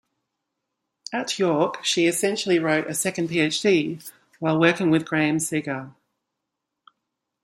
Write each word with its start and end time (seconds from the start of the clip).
At 1.13 1.37
York, 1.37 1.85
she 1.85 2.07
"essentially 2.07 2.57
wrote 2.57 2.87
a 2.87 2.95
second 2.95 3.29
PhD" 3.29 4.09
while 4.39 4.59
working 4.59 4.89
with 4.89 5.05
Graeme 5.05 5.37
Segal. 5.37 5.93